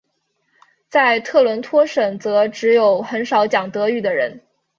[0.89, 4.41] 在特伦托省则只有很少讲德语的人。